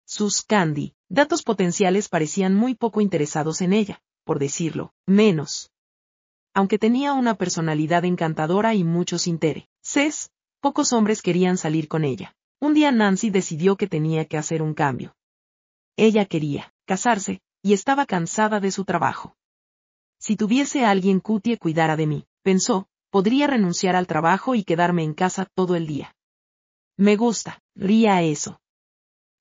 [0.05, 5.71] Sus Candy, datos potenciales parecían muy poco interesados en ella, por decirlo, menos.
[6.53, 12.35] Aunque tenía una personalidad encantadora y muchos intereses, pocos hombres querían salir con ella.
[12.59, 15.15] Un día Nancy decidió que tenía que hacer un cambio.
[15.97, 19.35] Ella quería casarse, y estaba cansada de su trabajo.
[20.19, 25.13] Si tuviese alguien cutie cuidara de mí, pensó, podría renunciar al trabajo y quedarme en
[25.13, 26.15] casa todo el día.
[26.97, 28.59] Me gusta, ría eso.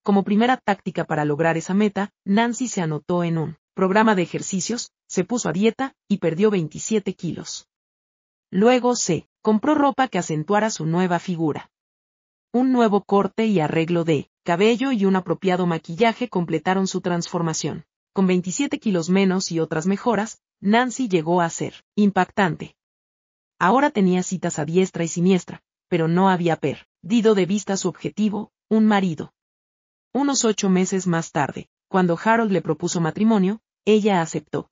[0.03, 4.93] Como primera táctica para lograr esa meta, Nancy se anotó en un programa de ejercicios,
[5.07, 7.69] se puso a dieta y perdió 27 kilos.
[8.51, 11.71] Luego se compró ropa que acentuara su nueva figura.
[12.53, 17.85] Un nuevo corte y arreglo de cabello y un apropiado maquillaje completaron su transformación.
[18.13, 22.75] Con 27 kilos menos y otras mejoras, Nancy llegó a ser impactante.
[23.59, 28.53] Ahora tenía citas a diestra y siniestra, pero no había perdido de vista su objetivo,
[28.69, 29.33] un marido.
[30.13, 34.71] Unos ocho meses más tarde, cuando Harold le propuso matrimonio, ella aceptó.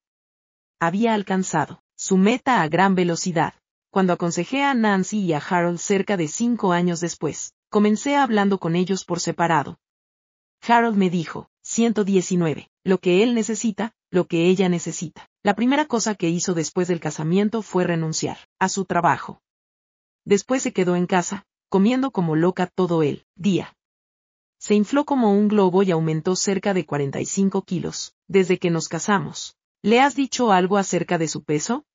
[0.78, 3.54] Había alcanzado su meta a gran velocidad.
[3.90, 8.76] Cuando aconsejé a Nancy y a Harold cerca de cinco años después, comencé hablando con
[8.76, 9.80] ellos por separado.
[10.64, 15.28] Harold me dijo, 119, lo que él necesita, lo que ella necesita.
[15.42, 19.40] La primera cosa que hizo después del casamiento fue renunciar a su trabajo.
[20.24, 23.74] Después se quedó en casa, comiendo como loca todo el día.
[24.68, 29.56] Se infló como un globo y aumentó cerca de 45 kilos, desde que nos casamos.
[29.80, 31.86] ¿Le has dicho algo acerca de su peso?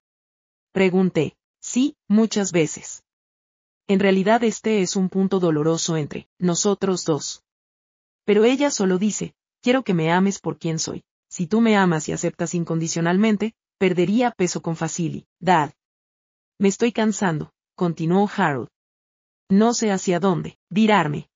[0.71, 1.38] Pregunté.
[1.61, 3.03] Sí, muchas veces.
[3.88, 7.44] En realidad este es un punto doloroso entre nosotros dos.
[8.25, 11.03] Pero ella solo dice, quiero que me ames por quien soy.
[11.29, 15.75] Si tú me amas y aceptas incondicionalmente, perdería peso con facilidad.
[16.57, 18.69] Me estoy cansando, continuó Harold.
[19.47, 21.29] No sé hacia dónde, virarme.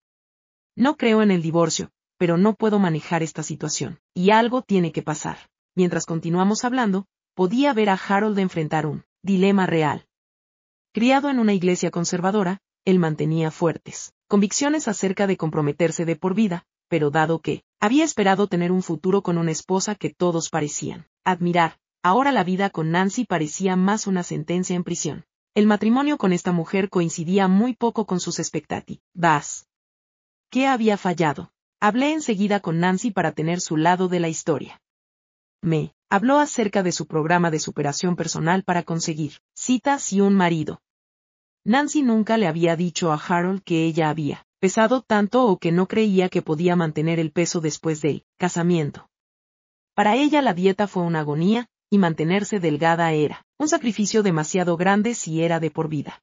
[0.77, 1.89] No creo en el divorcio,
[2.19, 5.39] pero no puedo manejar esta situación, y algo tiene que pasar.
[5.75, 10.05] Mientras continuamos hablando, podía ver a Harold enfrentar un dilema real.
[10.93, 16.63] Criado en una iglesia conservadora, él mantenía fuertes convicciones acerca de comprometerse de por vida,
[16.89, 21.79] pero dado que había esperado tener un futuro con una esposa que todos parecían admirar,
[22.03, 25.25] ahora la vida con Nancy parecía más una sentencia en prisión.
[25.55, 29.66] El matrimonio con esta mujer coincidía muy poco con sus expectativas.
[30.49, 31.51] ¿Qué había fallado?
[31.81, 34.81] Hablé enseguida con Nancy para tener su lado de la historia.
[35.61, 40.81] Me habló acerca de su programa de superación personal para conseguir citas y un marido.
[41.65, 45.87] Nancy nunca le había dicho a Harold que ella había pesado tanto o que no
[45.87, 49.09] creía que podía mantener el peso después del casamiento.
[49.95, 55.13] Para ella la dieta fue una agonía, y mantenerse delgada era un sacrificio demasiado grande
[55.13, 56.21] si era de por vida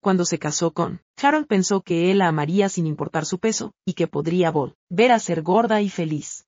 [0.00, 3.94] cuando se casó con Harold pensó que él la amaría sin importar su peso, y
[3.94, 6.46] que podría volver a ser gorda y feliz.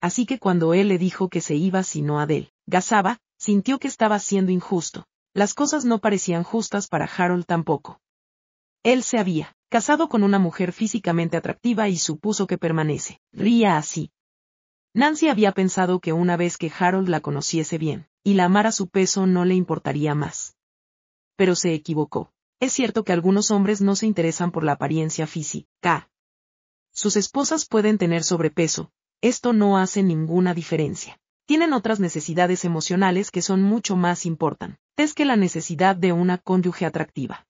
[0.00, 3.88] Así que cuando él le dijo que se iba si no Adele, gazaba, sintió que
[3.88, 5.06] estaba siendo injusto.
[5.34, 8.00] Las cosas no parecían justas para Harold tampoco.
[8.82, 13.20] Él se había casado con una mujer físicamente atractiva y supuso que permanece.
[13.32, 14.10] Ría así.
[14.94, 18.88] Nancy había pensado que una vez que Harold la conociese bien, y la amara su
[18.88, 20.56] peso no le importaría más.
[21.36, 22.32] Pero se equivocó.
[22.60, 26.10] Es cierto que algunos hombres no se interesan por la apariencia física.
[26.92, 31.18] Sus esposas pueden tener sobrepeso, esto no hace ninguna diferencia.
[31.46, 36.86] Tienen otras necesidades emocionales que son mucho más importantes que la necesidad de una cónyuge
[36.86, 37.46] atractiva.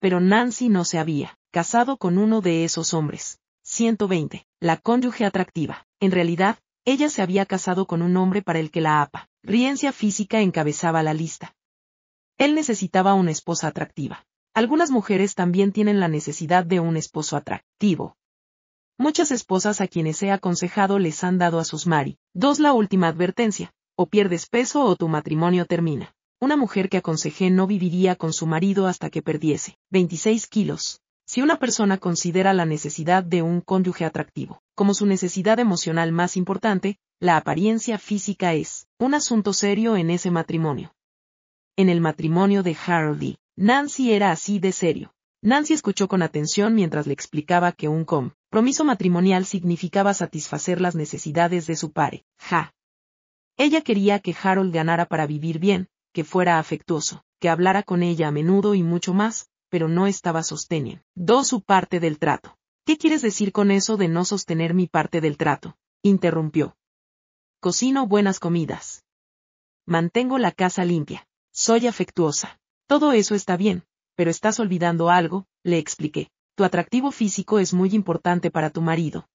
[0.00, 3.40] Pero Nancy no se había casado con uno de esos hombres.
[3.64, 4.46] 120.
[4.60, 5.86] La cónyuge atractiva.
[6.00, 10.40] En realidad, ella se había casado con un hombre para el que la apariencia física
[10.40, 11.54] encabezaba la lista.
[12.38, 14.24] Él necesitaba una esposa atractiva.
[14.54, 18.16] Algunas mujeres también tienen la necesidad de un esposo atractivo.
[18.96, 22.16] Muchas esposas a quienes he aconsejado les han dado a sus mari.
[22.34, 26.14] Dos la última advertencia, o pierdes peso o tu matrimonio termina.
[26.40, 31.00] Una mujer que aconsejé no viviría con su marido hasta que perdiese 26 kilos.
[31.26, 36.36] Si una persona considera la necesidad de un cónyuge atractivo como su necesidad emocional más
[36.36, 40.94] importante, la apariencia física es un asunto serio en ese matrimonio
[41.78, 45.14] en el matrimonio de Harold y Nancy era así de serio.
[45.42, 51.68] Nancy escuchó con atención mientras le explicaba que un compromiso matrimonial significaba satisfacer las necesidades
[51.68, 52.24] de su pare.
[52.36, 52.74] Ja.
[53.56, 58.26] Ella quería que Harold ganara para vivir bien, que fuera afectuoso, que hablara con ella
[58.26, 62.58] a menudo y mucho más, pero no estaba sosteniendo su parte del trato.
[62.84, 65.76] ¿Qué quieres decir con eso de no sostener mi parte del trato?
[66.02, 66.76] interrumpió.
[67.60, 69.04] Cocino buenas comidas.
[69.86, 71.27] Mantengo la casa limpia.
[71.60, 72.60] Soy afectuosa.
[72.86, 73.82] Todo eso está bien,
[74.14, 76.30] pero estás olvidando algo, le expliqué.
[76.54, 79.28] Tu atractivo físico es muy importante para tu marido.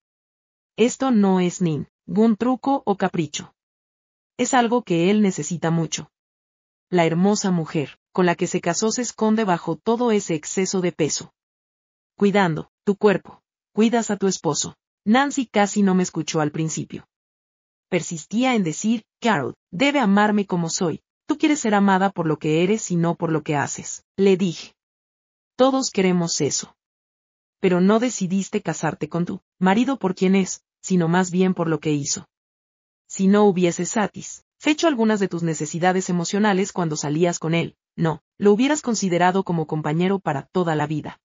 [0.77, 3.53] Esto no es ningún truco o capricho.
[4.37, 6.11] Es algo que él necesita mucho.
[6.89, 10.93] La hermosa mujer, con la que se casó se esconde bajo todo ese exceso de
[10.93, 11.33] peso.
[12.15, 13.41] Cuidando, tu cuerpo.
[13.73, 14.77] Cuidas a tu esposo.
[15.03, 17.05] Nancy casi no me escuchó al principio.
[17.89, 21.03] Persistía en decir, Carol, debe amarme como soy.
[21.33, 24.05] Tú quieres ser amada por lo que eres y no por lo que haces.
[24.15, 24.75] Le dije.
[25.55, 26.75] Todos queremos eso.
[27.59, 31.79] Pero no decidiste casarte con tu marido por quien es, sino más bien por lo
[31.79, 32.27] que hizo.
[33.07, 38.53] Si no hubieses satisfecho algunas de tus necesidades emocionales cuando salías con él, no, lo
[38.53, 41.19] hubieras considerado como compañero para toda la vida.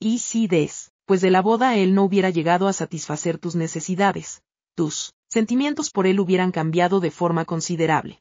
[0.00, 4.42] Y si des, pues de la boda él no hubiera llegado a satisfacer tus necesidades,
[4.74, 8.20] tus sentimientos por él hubieran cambiado de forma considerable.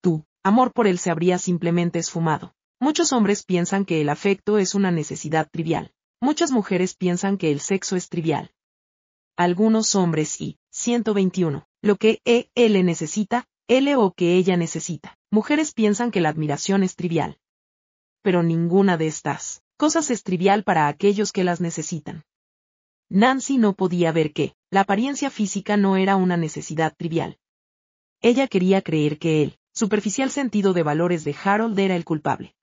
[0.00, 2.54] Tu amor por él se habría simplemente esfumado.
[2.80, 5.92] Muchos hombres piensan que el afecto es una necesidad trivial.
[6.20, 8.52] Muchas mujeres piensan que el sexo es trivial.
[9.36, 15.16] Algunos hombres y, 121, lo que e, él necesita, él o que ella necesita.
[15.30, 17.38] Mujeres piensan que la admiración es trivial.
[18.22, 22.24] Pero ninguna de estas cosas es trivial para aquellos que las necesitan.
[23.10, 27.38] Nancy no podía ver que, la apariencia física no era una necesidad trivial.
[28.20, 32.54] Ella quería creer que el superficial sentido de valores de Harold era el culpable.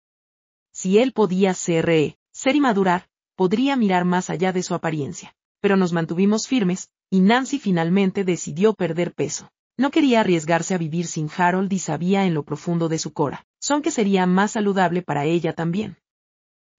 [0.71, 5.33] Si él podía ser re, ser y madurar, podría mirar más allá de su apariencia.
[5.61, 9.49] Pero nos mantuvimos firmes, y Nancy finalmente decidió perder peso.
[9.77, 13.45] No quería arriesgarse a vivir sin Harold y sabía en lo profundo de su cora,
[13.59, 15.97] son que sería más saludable para ella también.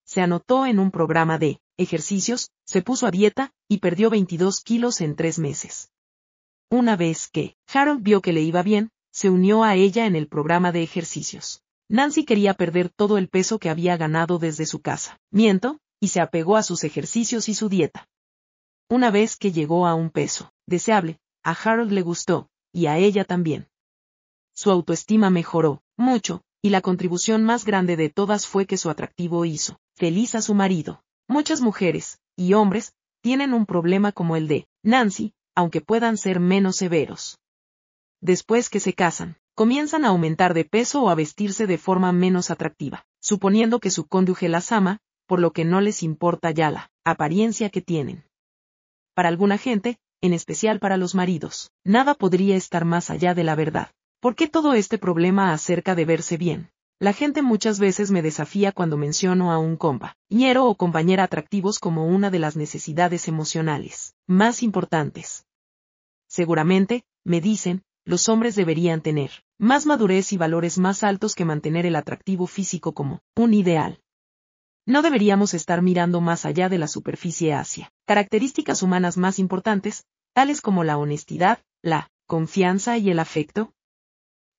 [0.05, 5.01] Se anotó en un programa de ejercicios, se puso a dieta, y perdió 22 kilos
[5.01, 5.91] en tres meses.
[6.71, 10.29] Una vez que Harold vio que le iba bien, se unió a ella en el
[10.29, 11.63] programa de ejercicios.
[11.89, 15.19] Nancy quería perder todo el peso que había ganado desde su casa.
[15.31, 18.07] Miento, y se apegó a sus ejercicios y su dieta.
[18.91, 23.25] Una vez que llegó a un peso deseable, a Harold le gustó, y a ella
[23.25, 23.69] también.
[24.55, 29.47] Su autoestima mejoró, mucho, y la contribución más grande de todas fue que su atractivo
[29.47, 31.03] hizo feliz a su marido.
[31.27, 32.93] Muchas mujeres, y hombres,
[33.23, 37.39] tienen un problema como el de Nancy, aunque puedan ser menos severos.
[38.27, 42.51] Después que se casan, comienzan a aumentar de peso o a vestirse de forma menos
[42.51, 46.91] atractiva, suponiendo que su cónyuge las ama, por lo que no les importa ya la
[47.05, 48.25] apariencia que tienen.
[49.15, 51.71] Para alguna gente, en especial para los maridos.
[51.85, 53.93] Nada podría estar más allá de la verdad.
[54.19, 56.73] ¿Por qué todo este problema acerca de verse bien?
[56.99, 61.79] La gente muchas veces me desafía cuando menciono a un compa, ñero o compañera atractivos
[61.79, 65.47] como una de las necesidades emocionales más importantes.
[66.27, 71.87] Seguramente, me dicen, los hombres deberían tener más madurez y valores más altos que mantener
[71.87, 74.01] el atractivo físico como un ideal.
[74.87, 80.61] No deberíamos estar mirando más allá de la superficie hacia características humanas más importantes, tales
[80.61, 83.73] como la honestidad, la confianza y el afecto.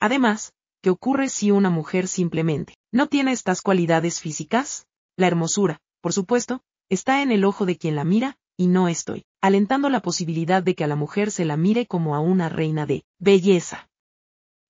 [0.02, 0.52] Además,
[0.82, 4.88] ¿qué ocurre si una mujer simplemente no tiene estas cualidades físicas?
[5.16, 9.24] La hermosura, por supuesto, está en el ojo de quien la mira, y no estoy
[9.40, 12.86] alentando la posibilidad de que a la mujer se la mire como a una reina
[12.86, 13.90] de belleza.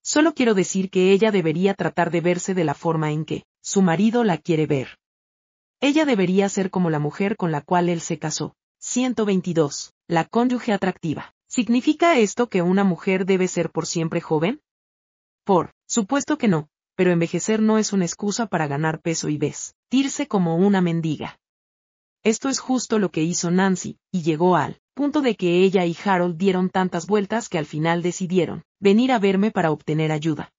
[0.04, 3.82] Solo quiero decir que ella debería tratar de verse de la forma en que su
[3.82, 5.00] marido la quiere ver.
[5.80, 8.56] Ella debería ser como la mujer con la cual él se casó.
[8.80, 9.94] 122.
[10.08, 11.34] La cónyuge atractiva.
[11.48, 14.62] ¿Significa esto que una mujer debe ser por siempre joven?
[15.44, 20.28] Por supuesto que no, pero envejecer no es una excusa para ganar peso y vestirse
[20.28, 21.40] como una mendiga.
[22.28, 25.96] Esto es justo lo que hizo Nancy, y llegó al punto de que ella y
[26.04, 30.52] Harold dieron tantas vueltas que al final decidieron venir a verme para obtener ayuda.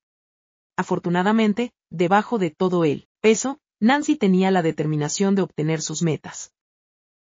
[0.79, 6.55] Afortunadamente, debajo de todo el peso, Nancy tenía la determinación de obtener sus metas.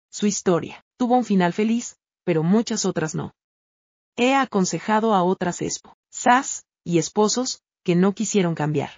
[0.10, 3.36] Su historia tuvo un final feliz, pero muchas otras no.
[4.16, 8.92] He aconsejado a otras espo, sas, y esposos, que no quisieron cambiar.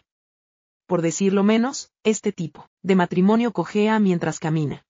[0.85, 4.85] Por decirlo menos, este tipo de matrimonio cojea mientras camina.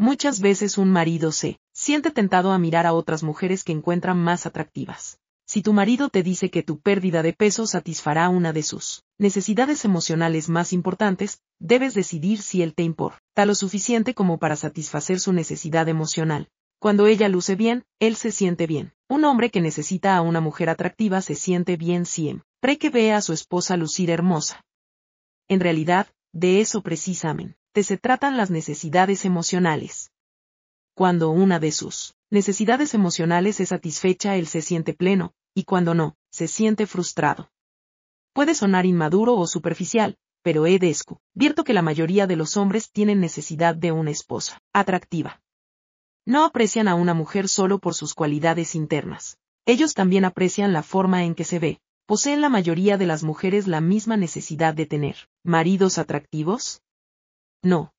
[0.00, 4.46] Muchas veces un marido se siente tentado a mirar a otras mujeres que encuentran más
[4.46, 5.18] atractivas.
[5.44, 9.84] Si tu marido te dice que tu pérdida de peso satisfará una de sus necesidades
[9.84, 15.32] emocionales más importantes, debes decidir si él te importa lo suficiente como para satisfacer su
[15.32, 16.48] necesidad emocional.
[16.78, 18.92] Cuando ella luce bien, él se siente bien.
[19.08, 23.20] Un hombre que necesita a una mujer atractiva se siente bien siempre que ve a
[23.20, 24.64] su esposa lucir hermosa.
[25.48, 26.82] En realidad, de eso
[27.72, 30.10] precisamente se tratan las necesidades emocionales.
[30.94, 36.16] Cuando una de sus necesidades emocionales es satisfecha, él se siente pleno, y cuando no,
[36.30, 37.50] se siente frustrado.
[38.32, 43.20] Puede sonar inmaduro o superficial, pero he descubierto que la mayoría de los hombres tienen
[43.20, 45.40] necesidad de una esposa atractiva.
[46.26, 49.38] No aprecian a una mujer solo por sus cualidades internas.
[49.66, 51.80] Ellos también aprecian la forma en que se ve.
[52.06, 56.80] ¿Poseen la mayoría de las mujeres la misma necesidad de tener maridos atractivos?
[57.62, 57.92] No.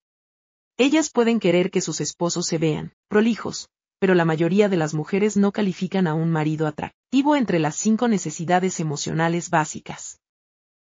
[0.77, 5.35] Ellas pueden querer que sus esposos se vean prolijos, pero la mayoría de las mujeres
[5.35, 10.21] no califican a un marido atractivo entre las cinco necesidades emocionales básicas.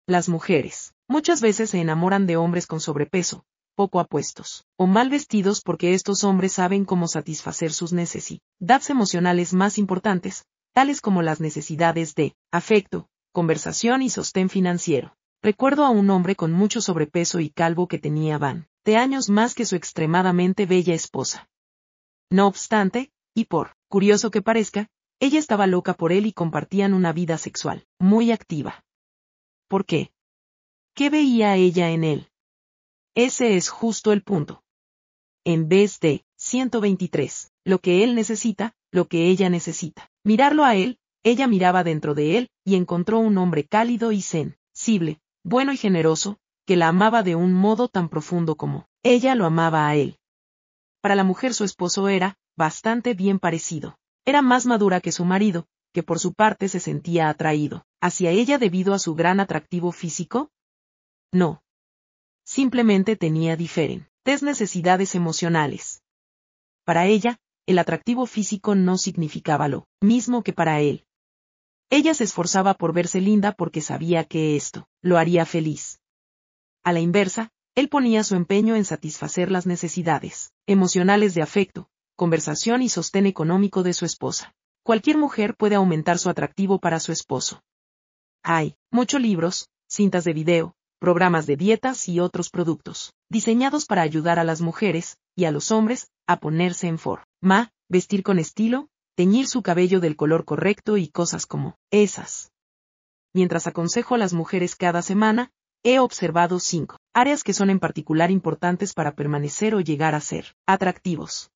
[0.07, 3.43] Las mujeres, muchas veces se enamoran de hombres con sobrepeso,
[3.75, 9.77] poco apuestos, o mal vestidos porque estos hombres saben cómo satisfacer sus necesidades emocionales más
[9.77, 15.15] importantes, tales como las necesidades de afecto, conversación y sostén financiero.
[15.42, 19.56] Recuerdo a un hombre con mucho sobrepeso y calvo que tenía van de años más
[19.56, 21.50] que su extremadamente bella esposa.
[22.30, 24.89] No obstante, y por curioso que parezca,
[25.20, 28.86] ella estaba loca por él y compartían una vida sexual muy activa.
[29.68, 30.12] ¿Por qué?
[30.94, 32.30] ¿Qué veía ella en él?
[33.15, 34.63] Ese es justo el punto.
[35.44, 40.12] En vez de 123, lo que él necesita, lo que ella necesita.
[40.24, 45.20] Mirarlo a él, ella miraba dentro de él y encontró un hombre cálido y sensible,
[45.45, 49.87] bueno y generoso, que la amaba de un modo tan profundo como ella lo amaba
[49.87, 50.17] a él.
[51.01, 53.99] Para la mujer su esposo era, bastante bien parecido.
[54.25, 58.57] Era más madura que su marido, que por su parte se sentía atraído, hacia ella
[58.57, 60.49] debido a su gran atractivo físico?
[61.31, 61.61] No.
[62.43, 66.01] Simplemente tenía diferentes necesidades emocionales.
[66.85, 71.05] Para ella, el atractivo físico no significaba lo mismo que para él.
[71.89, 76.00] Ella se esforzaba por verse linda porque sabía que esto lo haría feliz.
[76.84, 82.82] A la inversa, él ponía su empeño en satisfacer las necesidades emocionales de afecto, conversación
[82.82, 84.54] y sostén económico de su esposa.
[84.84, 87.62] Cualquier mujer puede aumentar su atractivo para su esposo.
[88.44, 94.39] Hay muchos libros, cintas de video, programas de dietas y otros productos, diseñados para ayudar
[94.39, 99.48] a las mujeres, y a los hombres, a ponerse en forma, vestir con estilo, teñir
[99.48, 102.51] su cabello del color correcto y cosas como esas.
[103.34, 105.51] Mientras aconsejo a las mujeres cada semana,
[105.84, 110.55] he observado cinco áreas que son en particular importantes para permanecer o llegar a ser
[110.65, 111.51] atractivos.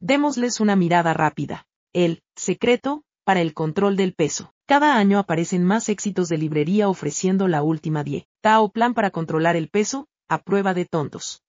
[0.00, 1.66] Démosles una mirada rápida.
[1.92, 4.52] El secreto para el control del peso.
[4.66, 9.54] Cada año aparecen más éxitos de librería ofreciendo la última dieta o plan para controlar
[9.54, 11.42] el peso, a prueba de tontos.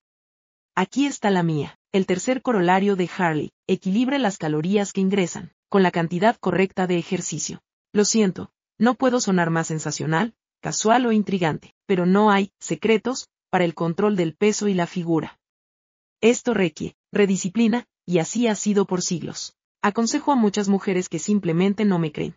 [0.76, 1.80] Aquí está la mía.
[1.94, 6.98] El tercer corolario de Harley, equilibre las calorías que ingresan, con la cantidad correcta de
[6.98, 7.62] ejercicio.
[7.94, 13.64] Lo siento, no puedo sonar más sensacional, casual o intrigante, pero no hay secretos para
[13.64, 15.40] el control del peso y la figura.
[16.20, 19.56] Esto requiere redisciplina, y así ha sido por siglos.
[19.84, 22.36] Aconsejo a muchas mujeres que simplemente no me creen.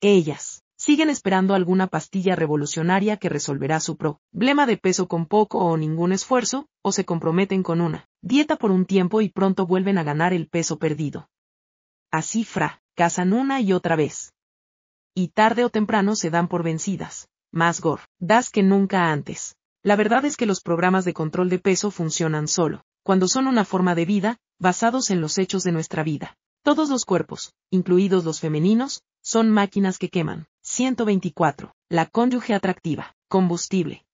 [0.00, 5.78] Ellas siguen esperando alguna pastilla revolucionaria que resolverá su problema de peso con poco o
[5.78, 10.02] ningún esfuerzo, o se comprometen con una dieta por un tiempo y pronto vuelven a
[10.02, 11.30] ganar el peso perdido.
[12.10, 14.34] Así fra, casan una y otra vez.
[15.14, 17.80] Y tarde o temprano se dan por vencidas, más
[18.18, 19.56] das que nunca antes.
[19.82, 23.64] La verdad es que los programas de control de peso funcionan solo, cuando son una
[23.64, 26.36] forma de vida, basados en los hechos de nuestra vida.
[26.62, 30.46] Todos los cuerpos, incluidos los femeninos, son máquinas que queman.
[30.74, 31.72] 124.
[31.88, 33.14] La cónyuge atractiva.
[33.28, 34.04] Combustible.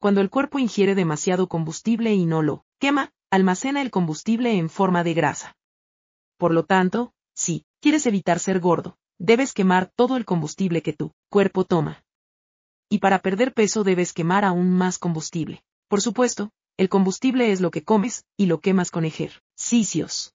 [0.00, 5.04] Cuando el cuerpo ingiere demasiado combustible y no lo quema, almacena el combustible en forma
[5.04, 5.58] de grasa.
[6.38, 11.12] Por lo tanto, si quieres evitar ser gordo, debes quemar todo el combustible que tu
[11.28, 12.02] cuerpo toma.
[12.88, 15.62] Y para perder peso debes quemar aún más combustible.
[15.88, 20.32] Por supuesto, el combustible es lo que comes, y lo quemas con ejercicios.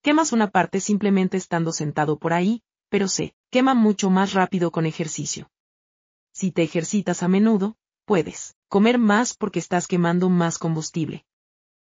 [0.00, 4.84] Quemas una parte simplemente estando sentado por ahí, pero se quema mucho más rápido con
[4.84, 5.50] ejercicio.
[6.32, 11.24] Si te ejercitas a menudo, puedes comer más porque estás quemando más combustible.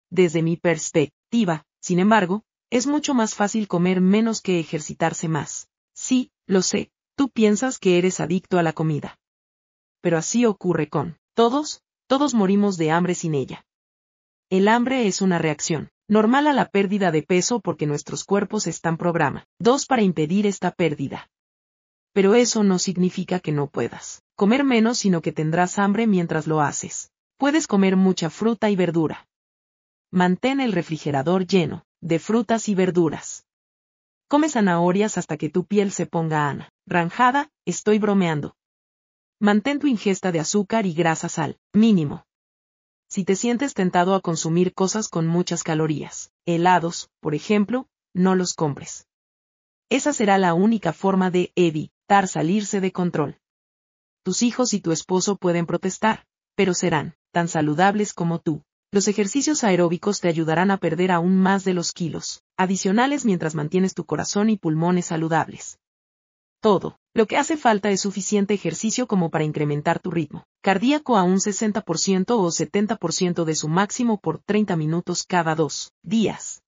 [0.10, 5.68] Desde mi perspectiva, sin embargo, es mucho más fácil comer menos que ejercitarse más.
[5.94, 9.20] Sí, lo sé, tú piensas que eres adicto a la comida.
[10.02, 13.66] Pero así ocurre con todos, todos morimos de hambre sin ella.
[14.50, 18.98] El hambre es una reacción normal a la pérdida de peso porque nuestros cuerpos están
[18.98, 19.46] programa.
[19.60, 21.30] Dos para impedir esta pérdida.
[22.14, 26.62] Pero eso no significa que no puedas comer menos, sino que tendrás hambre mientras lo
[26.62, 27.12] haces.
[27.38, 29.28] Puedes comer mucha fruta y verdura.
[30.12, 33.46] Mantén el refrigerador lleno de frutas y verduras.
[34.28, 36.70] Come zanahorias hasta que tu piel se ponga ana.
[36.86, 38.56] Ranjada, estoy bromeando.
[39.40, 42.26] Mantén tu ingesta de azúcar y grasas al mínimo.
[43.14, 48.56] Si te sientes tentado a consumir cosas con muchas calorías, helados, por ejemplo, no los
[48.56, 49.06] compres.
[49.88, 53.38] Esa será la única forma de evitar salirse de control.
[54.24, 58.64] Tus hijos y tu esposo pueden protestar, pero serán tan saludables como tú.
[58.92, 63.94] Los ejercicios aeróbicos te ayudarán a perder aún más de los kilos adicionales mientras mantienes
[63.94, 65.78] tu corazón y pulmones saludables.
[66.62, 66.98] Todo.
[67.16, 71.36] Lo que hace falta es suficiente ejercicio como para incrementar tu ritmo cardíaco a un
[71.36, 76.64] 60% o 70% de su máximo por 30 minutos cada dos días.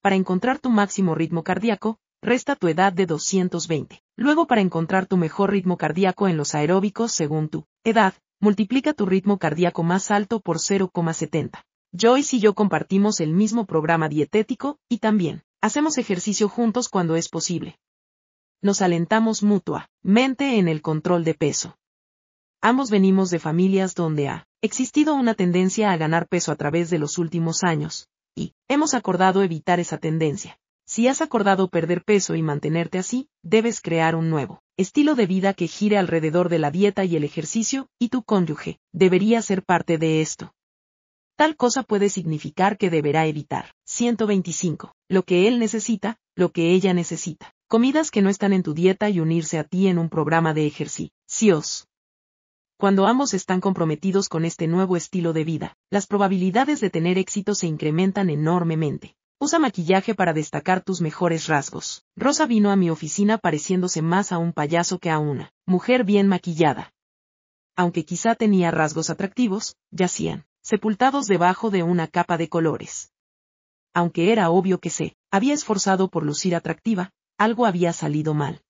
[0.00, 4.00] Para encontrar tu máximo ritmo cardíaco, resta tu edad de 220.
[4.16, 9.04] Luego para encontrar tu mejor ritmo cardíaco en los aeróbicos según tu edad, multiplica tu
[9.04, 11.62] ritmo cardíaco más alto por 0,70.
[11.92, 17.28] Joyce y yo compartimos el mismo programa dietético, y también, hacemos ejercicio juntos cuando es
[17.28, 17.78] posible.
[18.60, 21.78] Nos alentamos mutuamente en el control de peso.
[22.60, 26.98] Ambos venimos de familias donde ha existido una tendencia a ganar peso a través de
[26.98, 30.58] los últimos años, y hemos acordado evitar esa tendencia.
[30.84, 35.54] Si has acordado perder peso y mantenerte así, debes crear un nuevo estilo de vida
[35.54, 39.98] que gire alrededor de la dieta y el ejercicio, y tu cónyuge debería ser parte
[39.98, 40.52] de esto.
[41.36, 46.94] Tal cosa puede significar que deberá evitar 125, lo que él necesita, lo que ella
[46.94, 50.54] necesita, comidas que no están en tu dieta y unirse a ti en un programa
[50.54, 51.86] de ejercicios.
[52.78, 57.54] Cuando ambos están comprometidos con este nuevo estilo de vida, las probabilidades de tener éxito
[57.54, 59.16] se incrementan enormemente.
[59.38, 62.04] Usa maquillaje para destacar tus mejores rasgos.
[62.16, 66.26] Rosa vino a mi oficina pareciéndose más a un payaso que a una mujer bien
[66.26, 66.94] maquillada.
[67.76, 73.12] Aunque quizá tenía rasgos atractivos, yacían, sepultados debajo de una capa de colores.
[73.92, 78.60] Aunque era obvio que se había esforzado por lucir atractiva, algo había salido mal.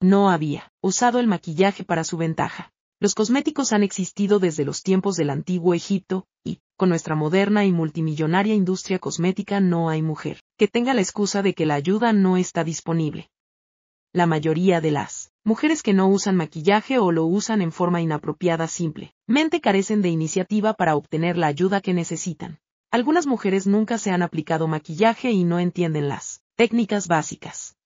[0.00, 2.72] No había usado el maquillaje para su ventaja.
[2.98, 7.72] Los cosméticos han existido desde los tiempos del antiguo Egipto, y, con nuestra moderna y
[7.72, 12.36] multimillonaria industria cosmética no hay mujer que tenga la excusa de que la ayuda no
[12.36, 13.28] está disponible.
[14.12, 18.68] La mayoría de las mujeres que no usan maquillaje o lo usan en forma inapropiada
[18.68, 22.58] simplemente carecen de iniciativa para obtener la ayuda que necesitan.
[22.90, 27.76] Algunas mujeres nunca se han aplicado maquillaje y no entienden las técnicas básicas.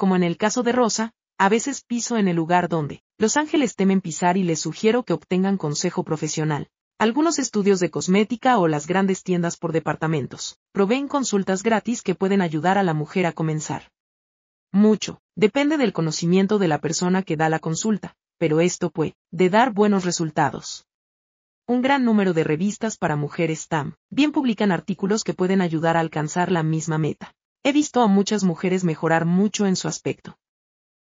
[0.00, 3.76] Como en el caso de Rosa, a veces piso en el lugar donde los ángeles
[3.76, 6.70] temen pisar y les sugiero que obtengan consejo profesional.
[6.98, 12.40] Algunos estudios de cosmética o las grandes tiendas por departamentos proveen consultas gratis que pueden
[12.40, 13.90] ayudar a la mujer a comenzar.
[14.72, 19.50] Mucho, depende del conocimiento de la persona que da la consulta, pero esto puede de
[19.50, 20.86] dar buenos resultados.
[21.66, 26.00] Un gran número de revistas para mujeres TAM bien publican artículos que pueden ayudar a
[26.00, 27.34] alcanzar la misma meta.
[27.62, 30.38] He visto a muchas mujeres mejorar mucho en su aspecto.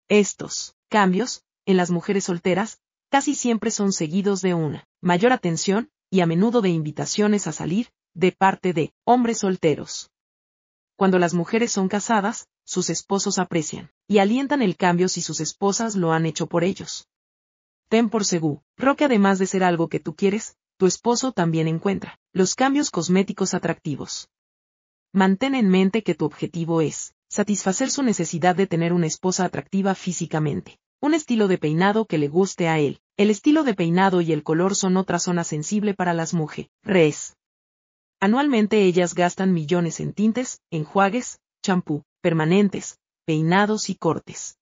[0.08, 2.80] Estos cambios, en las mujeres solteras,
[3.10, 7.90] casi siempre son seguidos de una mayor atención, y a menudo de invitaciones a salir,
[8.14, 10.10] de parte de hombres solteros.
[10.96, 15.96] Cuando las mujeres son casadas, sus esposos aprecian y alientan el cambio si sus esposas
[15.96, 17.08] lo han hecho por ellos.
[17.88, 18.62] Ten por seguro,
[18.96, 23.52] que además de ser algo que tú quieres, tu esposo también encuentra los cambios cosméticos
[23.52, 24.28] atractivos.
[25.12, 29.94] Mantén en mente que tu objetivo es satisfacer su necesidad de tener una esposa atractiva
[29.94, 30.78] físicamente.
[31.00, 33.00] Un estilo de peinado que le guste a él.
[33.16, 37.36] El estilo de peinado y el color son otra zona sensible para las mujeres.
[38.20, 44.58] Anualmente ellas gastan millones en tintes, enjuagues, champú, permanentes, peinados y cortes.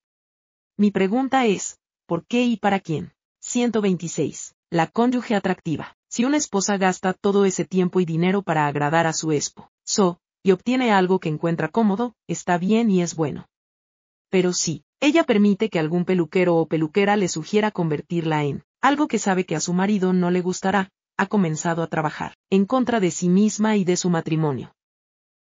[0.77, 3.13] Mi pregunta es, ¿por qué y para quién?
[3.41, 4.55] 126.
[4.71, 5.97] La cónyuge atractiva.
[6.09, 10.53] Si una esposa gasta todo ese tiempo y dinero para agradar a su esposo, y
[10.53, 13.49] obtiene algo que encuentra cómodo, está bien y es bueno.
[14.31, 19.19] Pero sí, ella permite que algún peluquero o peluquera le sugiera convertirla en algo que
[19.19, 23.11] sabe que a su marido no le gustará, ha comenzado a trabajar en contra de
[23.11, 24.73] sí misma y de su matrimonio.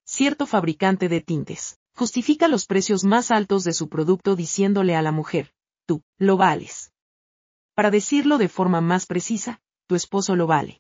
[0.06, 5.12] Cierto fabricante de tintes justifica los precios más altos de su producto diciéndole a la
[5.12, 5.52] mujer,
[5.86, 6.94] tú, lo vales.
[7.74, 10.80] Para decirlo de forma más precisa, tu esposo lo vale.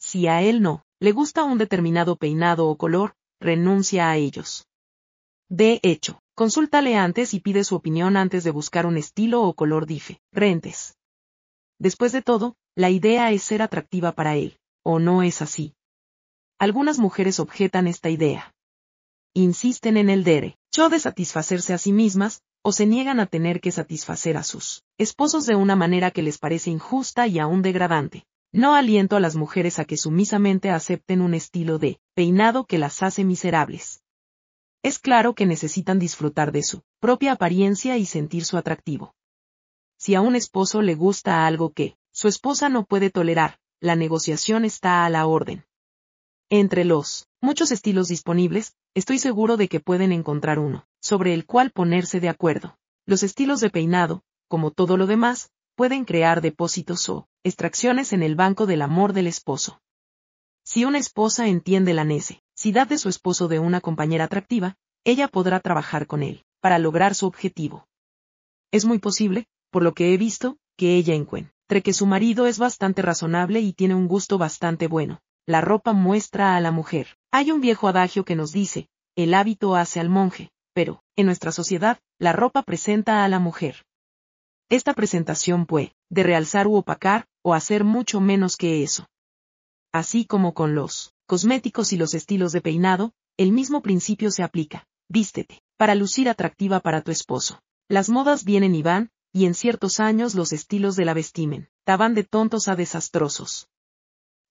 [0.00, 4.68] Si a él no, le gusta un determinado peinado o color, renuncia a ellos.
[5.48, 9.86] De hecho, consúltale antes y pide su opinión antes de buscar un estilo o color
[9.86, 10.96] diferentes.
[11.78, 15.74] Después de todo, la idea es ser atractiva para él, ¿o no es así?
[16.58, 18.54] Algunas mujeres objetan esta idea.
[19.34, 23.72] Insisten en el derecho de satisfacerse a sí mismas, o se niegan a tener que
[23.72, 28.26] satisfacer a sus esposos de una manera que les parece injusta y aún degradante.
[28.52, 33.02] No aliento a las mujeres a que sumisamente acepten un estilo de peinado que las
[33.02, 34.02] hace miserables.
[34.82, 39.14] es claro que necesitan disfrutar de su propia apariencia y sentir su atractivo.
[39.98, 44.64] Si a un esposo le gusta algo que su esposa no puede tolerar, la negociación
[44.64, 45.64] está a la orden.
[46.48, 51.70] Entre los muchos estilos disponibles, estoy seguro de que pueden encontrar uno, sobre el cual
[51.70, 52.78] ponerse de acuerdo.
[53.06, 58.36] Los estilos de peinado, como todo lo demás, pueden crear depósitos o extracciones en el
[58.36, 59.80] banco del amor del esposo.
[60.62, 65.58] Si una esposa entiende la necesidad de su esposo de una compañera atractiva, ella podrá
[65.58, 67.88] trabajar con él, para lograr su objetivo.
[68.70, 72.58] Es muy posible, por lo que he visto, que ella encuentre que su marido es
[72.58, 75.22] bastante razonable y tiene un gusto bastante bueno.
[75.46, 77.16] La ropa muestra a la mujer.
[77.32, 81.52] Hay un viejo adagio que nos dice, el hábito hace al monje, pero, en nuestra
[81.52, 83.86] sociedad, la ropa presenta a la mujer.
[84.70, 89.08] Esta presentación puede, de realzar u opacar, o hacer mucho menos que eso.
[89.92, 94.86] Así como con los cosméticos y los estilos de peinado, el mismo principio se aplica.
[95.08, 97.60] Vístete, para lucir atractiva para tu esposo.
[97.88, 102.14] Las modas vienen y van, y en ciertos años los estilos de la vestimen, taban
[102.14, 103.68] de tontos a desastrosos.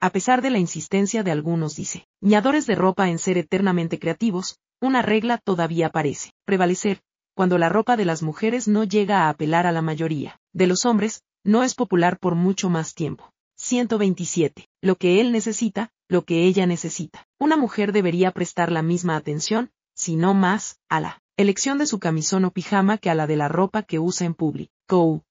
[0.02, 5.02] A pesar de la insistencia de algunos diseñadores de ropa en ser eternamente creativos, una
[5.02, 7.02] regla todavía parece prevalecer,
[7.40, 10.86] cuando la ropa de las mujeres no llega a apelar a la mayoría de los
[10.86, 13.32] hombres, no es popular por mucho más tiempo.
[13.56, 14.68] 127.
[14.82, 17.26] Lo que él necesita, lo que ella necesita.
[17.40, 21.98] Una mujer debería prestar la misma atención, si no más, a la elección de su
[21.98, 25.24] camisón o pijama que a la de la ropa que usa en público.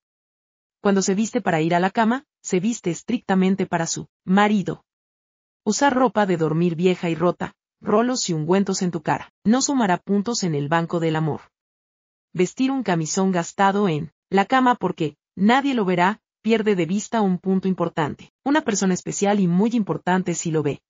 [0.81, 4.83] Cuando se viste para ir a la cama, se viste estrictamente para su marido.
[5.63, 9.99] Usar ropa de dormir vieja y rota, rolos y ungüentos en tu cara, no sumará
[9.99, 11.43] puntos en el banco del amor.
[12.35, 17.39] Vestir un camisón gastado en la cama porque nadie lo verá, pierde de vista un
[17.39, 18.33] punto importante.
[18.45, 20.81] Una persona especial y muy importante si lo ve.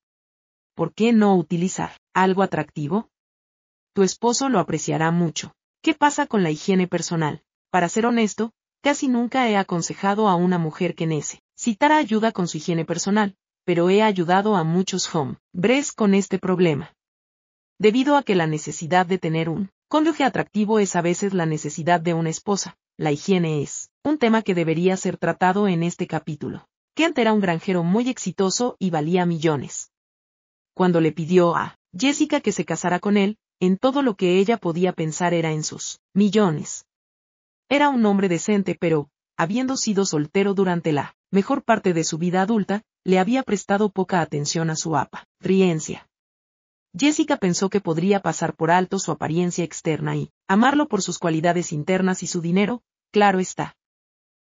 [0.75, 3.09] ¿Por qué no utilizar algo atractivo?
[3.93, 5.53] Tu esposo lo apreciará mucho.
[5.81, 7.41] ¿Qué pasa con la higiene personal?
[7.71, 12.57] Para ser honesto, casi nunca he aconsejado a una mujer que necesitara ayuda con su
[12.57, 16.93] higiene personal, pero he ayudado a muchos hombres con este problema.
[17.77, 21.99] Debido a que la necesidad de tener un cónyuge atractivo es a veces la necesidad
[21.99, 26.67] de una esposa, la higiene es un tema que debería ser tratado en este capítulo.
[26.95, 29.91] Kent era un granjero muy exitoso y valía millones.
[30.75, 34.57] Cuando le pidió a Jessica que se casara con él, en todo lo que ella
[34.57, 36.85] podía pensar era en sus millones.
[37.67, 42.43] Era un hombre decente pero, habiendo sido soltero durante la mejor parte de su vida
[42.43, 46.08] adulta, le había prestado poca atención a su apariencia.
[46.97, 51.71] Jessica pensó que podría pasar por alto su apariencia externa y amarlo por sus cualidades
[51.71, 53.75] internas y su dinero, claro está.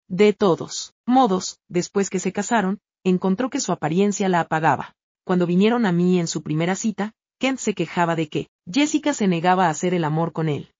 [0.07, 4.95] De todos modos, después que se casaron, encontró que su apariencia la apagaba.
[5.25, 9.27] Cuando vinieron a mí en su primera cita, Kent se quejaba de que Jessica se
[9.27, 10.73] negaba a hacer el amor con él.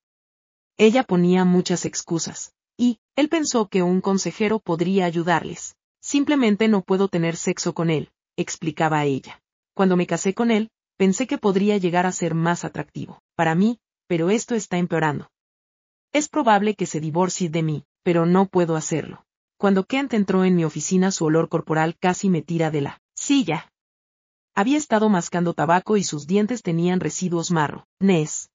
[0.78, 5.76] Ella ponía muchas excusas, y, él pensó que un consejero podría ayudarles.
[6.02, 9.42] Simplemente no puedo tener sexo con él, explicaba ella.
[9.74, 13.80] Cuando me casé con él, pensé que podría llegar a ser más atractivo, para mí,
[14.06, 15.32] pero esto está empeorando.
[16.12, 19.24] Es probable que se divorcie de mí, pero no puedo hacerlo.
[19.58, 23.72] Cuando Kent entró en mi oficina su olor corporal casi me tira de la silla.
[24.56, 28.50] Había estado mascando tabaco y sus dientes tenían residuos marro, Nes.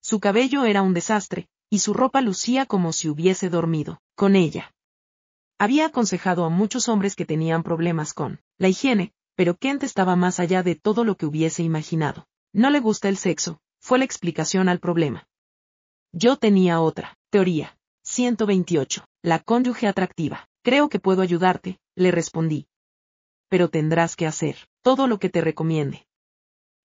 [0.00, 4.72] Su cabello era un desastre, y su ropa lucía como si hubiese dormido, con ella.
[5.58, 10.40] Había aconsejado a muchos hombres que tenían problemas con la higiene, pero Kent estaba más
[10.40, 12.26] allá de todo lo que hubiese imaginado.
[12.52, 15.28] No le gusta el sexo, fue la explicación al problema.
[16.12, 17.76] Yo tenía otra teoría.
[18.02, 19.04] 128.
[19.22, 20.48] La cónyuge atractiva.
[20.62, 22.66] Creo que puedo ayudarte, le respondí.
[23.48, 26.06] Pero tendrás que hacer todo lo que te recomiende.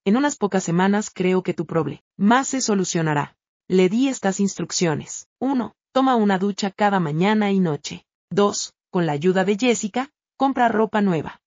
[0.03, 3.37] En unas pocas semanas creo que tu problema se solucionará.
[3.67, 5.27] Le di estas instrucciones.
[5.39, 5.75] 1.
[5.93, 8.05] Toma una ducha cada mañana y noche.
[8.31, 8.73] 2.
[8.89, 11.40] Con la ayuda de Jessica, compra ropa nueva.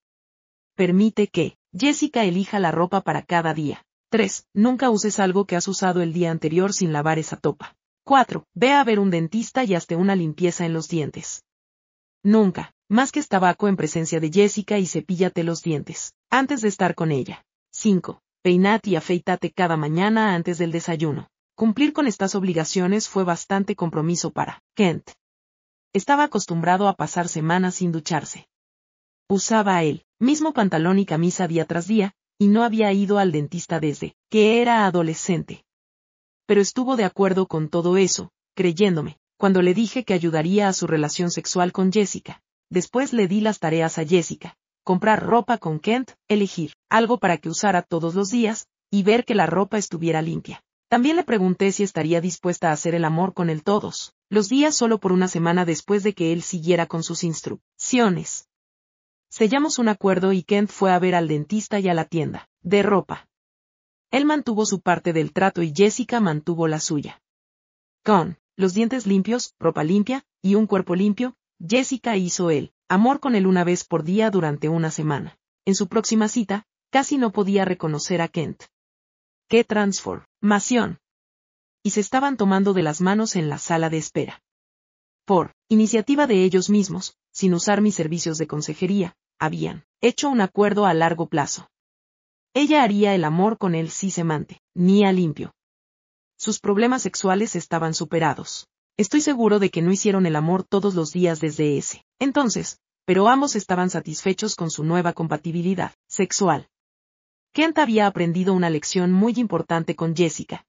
[0.75, 3.85] Permite que Jessica elija la ropa para cada día.
[4.11, 4.47] 3.
[4.55, 7.77] Nunca uses algo que has usado el día anterior sin lavar esa topa.
[8.05, 8.47] 4.
[8.55, 11.45] Ve a ver un dentista y hazte una limpieza en los dientes.
[12.23, 16.95] Nunca, más que tabaco en presencia de Jessica y cepíllate los dientes, antes de estar
[16.95, 17.45] con ella.
[17.73, 21.31] 5 peinate y afeitate cada mañana antes del desayuno.
[21.57, 25.13] Cumplir con estas obligaciones fue bastante compromiso para Kent.
[25.95, 28.47] Estaba acostumbrado a pasar semanas sin ducharse.
[29.31, 33.79] Usaba él mismo pantalón y camisa día tras día, y no había ido al dentista
[33.79, 35.65] desde que era adolescente.
[36.47, 40.87] Pero estuvo de acuerdo con todo eso, creyéndome, cuando le dije que ayudaría a su
[40.87, 42.43] relación sexual con Jessica.
[42.71, 47.49] Después le di las tareas a Jessica, comprar ropa con Kent, elegir algo para que
[47.49, 50.63] usara todos los días, y ver que la ropa estuviera limpia.
[50.89, 54.77] También le pregunté si estaría dispuesta a hacer el amor con él todos, los días
[54.77, 58.47] solo por una semana después de que él siguiera con sus instrucciones.
[59.37, 62.85] Sellamos un acuerdo y Kent fue a ver al dentista y a la tienda, de
[62.85, 63.27] ropa.
[64.13, 67.21] Él mantuvo su parte del trato y Jessica mantuvo la suya.
[68.05, 73.35] Con los dientes limpios, ropa limpia, y un cuerpo limpio, Jessica hizo él, amor con
[73.35, 75.37] él una vez por día durante una semana.
[75.65, 78.63] En su próxima cita, casi no podía reconocer a Kent.
[79.49, 81.01] ¡Qué transformación!
[81.83, 84.45] Y se estaban tomando de las manos en la sala de espera.
[85.25, 90.87] Por iniciativa de ellos mismos, sin usar mis servicios de consejería, habían hecho un acuerdo
[90.87, 91.71] a largo plazo.
[92.55, 95.55] Ella haría el amor con él si se mante, ni limpio.
[96.37, 98.69] Sus problemas sexuales estaban superados.
[98.97, 102.05] Estoy seguro de que no hicieron el amor todos los días desde ese.
[102.21, 106.69] Entonces, pero ambos estaban satisfechos con su nueva compatibilidad sexual.
[107.53, 110.65] Kent había aprendido una lección muy importante con Jessica.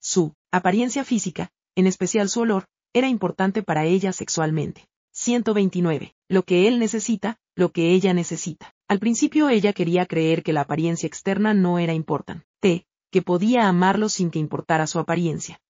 [0.00, 4.88] Su apariencia física, en especial su olor, era importante para ella sexualmente.
[5.12, 6.14] 129.
[6.28, 8.74] Lo que él necesita, lo que ella necesita.
[8.86, 14.10] Al principio ella quería creer que la apariencia externa no era importante, que podía amarlo
[14.10, 15.60] sin que importara su apariencia.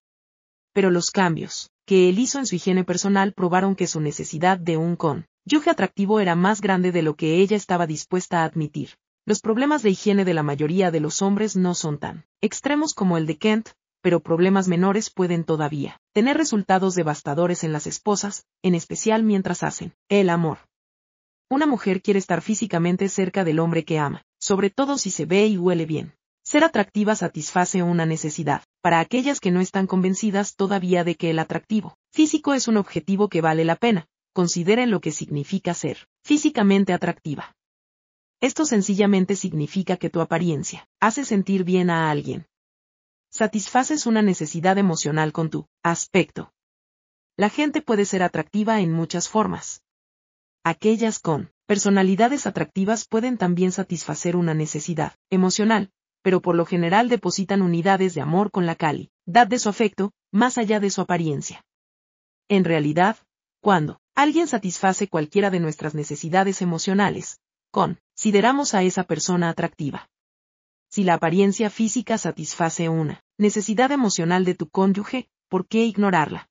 [0.73, 4.77] Pero los cambios que él hizo en su higiene personal probaron que su necesidad de
[4.77, 8.91] un con yuge atractivo era más grande de lo que ella estaba dispuesta a admitir.
[9.25, 13.17] Los problemas de higiene de la mayoría de los hombres no son tan extremos como
[13.17, 18.75] el de Kent, pero problemas menores pueden todavía tener resultados devastadores en las esposas, en
[18.75, 20.59] especial mientras hacen el amor.
[21.51, 25.47] Una mujer quiere estar físicamente cerca del hombre que ama, sobre todo si se ve
[25.47, 26.13] y huele bien.
[26.45, 31.39] Ser atractiva satisface una necesidad, para aquellas que no están convencidas todavía de que el
[31.39, 36.93] atractivo físico es un objetivo que vale la pena, consideren lo que significa ser físicamente
[36.93, 37.55] atractiva.
[38.41, 42.47] Esto sencillamente significa que tu apariencia hace sentir bien a alguien.
[43.39, 46.53] Satisfaces una necesidad emocional con tu aspecto.
[47.37, 49.81] La gente puede ser atractiva en muchas formas.
[50.65, 57.63] Aquellas con personalidades atractivas pueden también satisfacer una necesidad emocional, pero por lo general depositan
[57.63, 61.65] unidades de amor con la calidad de su afecto, más allá de su apariencia.
[62.49, 63.19] En realidad,
[63.61, 67.39] cuando alguien satisface cualquiera de nuestras necesidades emocionales,
[67.71, 70.09] consideramos a esa persona atractiva.
[70.91, 76.51] Si la apariencia física satisface una necesidad emocional de tu cónyuge, ¿por qué ignorarla?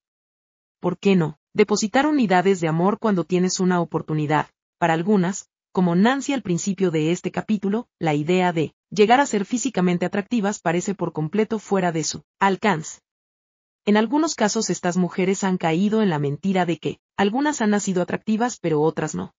[0.79, 1.37] ¿Por qué no?
[1.53, 4.47] Depositar unidades de amor cuando tienes una oportunidad.
[4.79, 9.45] Para algunas, como Nancy al principio de este capítulo, la idea de llegar a ser
[9.45, 13.01] físicamente atractivas parece por completo fuera de su alcance.
[13.85, 18.01] En algunos casos estas mujeres han caído en la mentira de que algunas han nacido
[18.01, 19.33] atractivas pero otras no.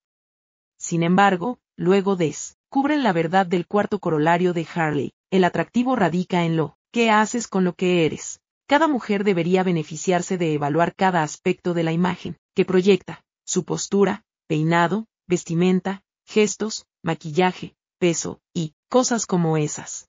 [0.79, 6.57] Sin embargo, luego descubren la verdad del cuarto corolario de Harley, el atractivo radica en
[6.57, 8.41] lo que haces con lo que eres.
[8.67, 14.25] Cada mujer debería beneficiarse de evaluar cada aspecto de la imagen, que proyecta, su postura,
[14.47, 20.09] peinado, vestimenta, gestos, maquillaje, peso, y cosas como esas.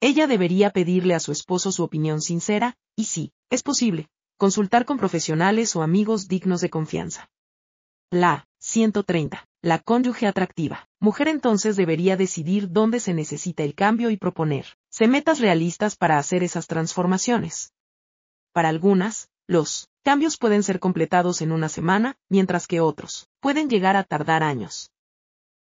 [0.00, 4.98] Ella debería pedirle a su esposo su opinión sincera, y si, es posible, consultar con
[4.98, 7.30] profesionales o amigos dignos de confianza.
[8.10, 9.46] La 130.
[9.62, 10.88] La cónyuge atractiva.
[11.00, 16.16] Mujer entonces debería decidir dónde se necesita el cambio y proponer se metas realistas para
[16.16, 17.74] hacer esas transformaciones.
[18.54, 23.94] Para algunas, los cambios pueden ser completados en una semana, mientras que otros pueden llegar
[23.96, 24.90] a tardar años.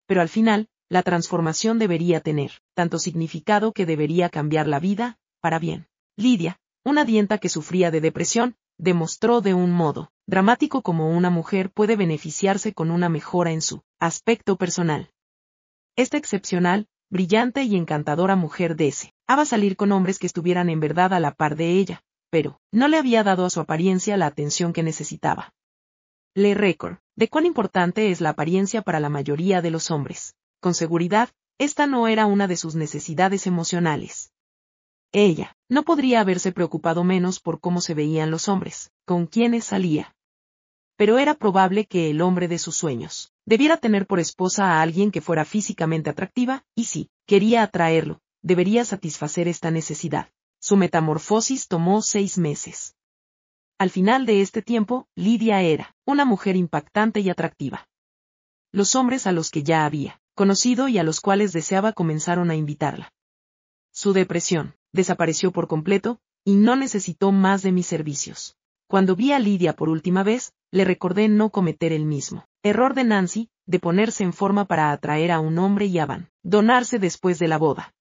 [0.06, 5.60] Pero al final, la transformación debería tener tanto significado que debería cambiar la vida, para
[5.60, 5.86] bien.
[6.16, 11.70] Lidia, una dienta que sufría de depresión, demostró de un modo dramático cómo una mujer
[11.70, 15.12] puede beneficiarse con una mejora en su aspecto personal.
[15.94, 18.74] Esta excepcional, brillante y encantadora mujer
[19.44, 22.98] salir con hombres que estuvieran en verdad a la par de ella, pero no le
[22.98, 25.54] había dado a su apariencia la atención que necesitaba.
[26.34, 30.34] Le récord de cuán importante es la apariencia para la mayoría de los hombres.
[30.60, 34.32] Con seguridad, esta no era una de sus necesidades emocionales.
[35.12, 40.14] Ella no podría haberse preocupado menos por cómo se veían los hombres, con quienes salía.
[40.96, 45.10] Pero era probable que el hombre de sus sueños debiera tener por esposa a alguien
[45.10, 50.28] que fuera físicamente atractiva, y si quería atraerlo, debería satisfacer esta necesidad.
[50.60, 52.94] Su metamorfosis tomó seis meses.
[53.78, 57.88] Al final de este tiempo, Lidia era una mujer impactante y atractiva.
[58.72, 62.54] Los hombres a los que ya había conocido y a los cuales deseaba comenzaron a
[62.54, 63.12] invitarla.
[63.92, 68.56] Su depresión desapareció por completo, y no necesitó más de mis servicios.
[68.88, 73.04] Cuando vi a Lidia por última vez, le recordé no cometer el mismo error de
[73.04, 77.58] Nancy, de ponerse en forma para atraer a un hombre y abandonarse después de la
[77.58, 77.94] boda.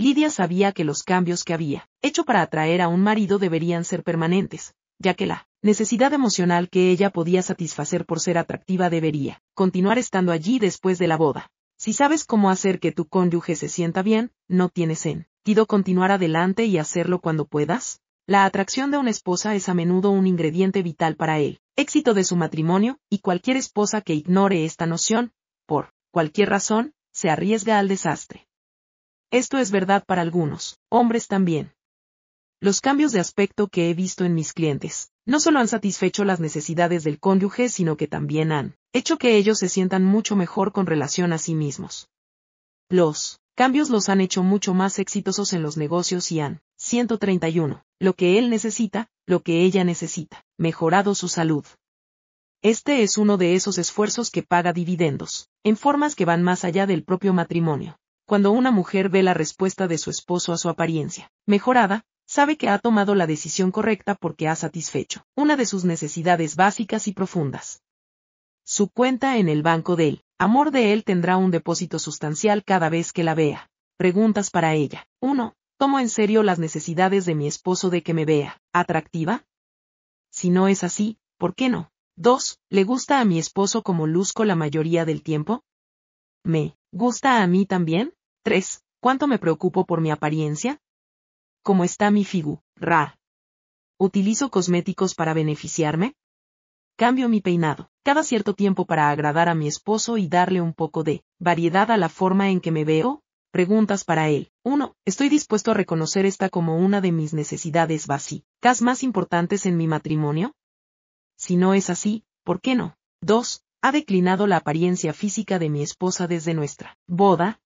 [0.00, 4.02] Lidia sabía que los cambios que había hecho para atraer a un marido deberían ser
[4.02, 9.98] permanentes, ya que la necesidad emocional que ella podía satisfacer por ser atractiva debería continuar
[9.98, 11.50] estando allí después de la boda.
[11.76, 16.64] Si sabes cómo hacer que tu cónyuge se sienta bien, no tienes sentido continuar adelante
[16.64, 18.00] y hacerlo cuando puedas.
[18.26, 22.24] La atracción de una esposa es a menudo un ingrediente vital para el éxito de
[22.24, 25.32] su matrimonio, y cualquier esposa que ignore esta noción,
[25.66, 28.46] por cualquier razón, se arriesga al desastre.
[29.32, 31.72] Esto es verdad para algunos, hombres también.
[32.60, 36.40] Los cambios de aspecto que he visto en mis clientes, no solo han satisfecho las
[36.40, 40.86] necesidades del cónyuge, sino que también han hecho que ellos se sientan mucho mejor con
[40.86, 42.08] relación a sí mismos.
[42.88, 48.14] Los cambios los han hecho mucho más exitosos en los negocios y han, 131, lo
[48.14, 51.64] que él necesita, lo que ella necesita, mejorado su salud.
[52.62, 56.88] Este es uno de esos esfuerzos que paga dividendos, en formas que van más allá
[56.88, 57.99] del propio matrimonio
[58.30, 62.68] cuando una mujer ve la respuesta de su esposo a su apariencia mejorada, sabe que
[62.68, 67.82] ha tomado la decisión correcta porque ha satisfecho una de sus necesidades básicas y profundas.
[68.64, 72.88] Su cuenta en el banco de él, amor de él tendrá un depósito sustancial cada
[72.88, 73.68] vez que la vea.
[73.96, 75.08] Preguntas para ella.
[75.20, 75.52] 1.
[75.76, 79.44] ¿Tomo en serio las necesidades de mi esposo de que me vea atractiva?
[80.30, 81.90] Si no es así, ¿por qué no?
[82.14, 82.60] 2.
[82.68, 85.64] ¿Le gusta a mi esposo como luzco la mayoría del tiempo?
[86.44, 88.14] ¿Me gusta a mí también?
[88.42, 88.82] 3.
[89.00, 90.80] ¿Cuánto me preocupo por mi apariencia?
[91.62, 92.62] ¿Cómo está mi figu?
[92.74, 93.18] Ra.
[93.98, 96.14] ¿Utilizo cosméticos para beneficiarme?
[96.96, 101.04] Cambio mi peinado, cada cierto tiempo para agradar a mi esposo y darle un poco
[101.04, 103.22] de variedad a la forma en que me veo.
[103.50, 104.50] Preguntas para él.
[104.64, 104.94] 1.
[105.04, 109.86] Estoy dispuesto a reconocer esta como una de mis necesidades básicas más importantes en mi
[109.86, 110.54] matrimonio.
[111.36, 112.96] Si no es así, ¿por qué no?
[113.20, 113.64] 2.
[113.82, 117.60] Ha declinado la apariencia física de mi esposa desde nuestra boda,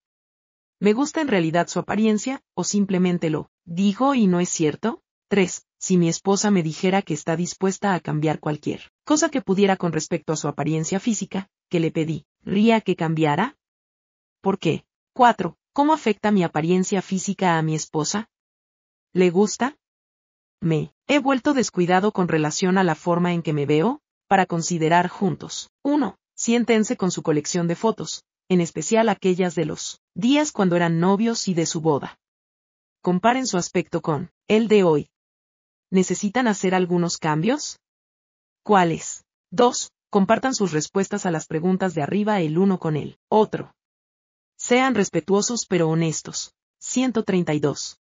[0.79, 5.01] ¿Me gusta en realidad su apariencia, o simplemente lo digo y no es cierto?
[5.29, 5.65] 3.
[5.79, 9.93] Si mi esposa me dijera que está dispuesta a cambiar cualquier cosa que pudiera con
[9.93, 13.57] respecto a su apariencia física, que le pedí, ¿ría que cambiara?
[14.41, 14.85] ¿Por qué?
[15.13, 15.57] 4.
[15.73, 18.29] ¿Cómo afecta mi apariencia física a mi esposa?
[19.13, 19.77] ¿Le gusta?
[20.61, 25.07] Me he vuelto descuidado con relación a la forma en que me veo, para considerar
[25.07, 25.69] juntos.
[25.83, 26.17] 1.
[26.35, 31.47] Siéntense con su colección de fotos, en especial aquellas de los días cuando eran novios
[31.47, 32.17] y de su boda.
[33.01, 35.09] Comparen su aspecto con el de hoy.
[35.91, 37.79] ¿Necesitan hacer algunos cambios?
[38.63, 39.25] ¿Cuáles?
[39.51, 39.91] 2.
[40.09, 43.75] Compartan sus respuestas a las preguntas de arriba el uno con el otro.
[44.57, 46.53] Sean respetuosos pero honestos.
[46.79, 47.93] 132.